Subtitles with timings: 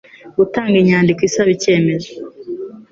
[0.37, 2.11] Gutanga inyandiko isaba icyemezo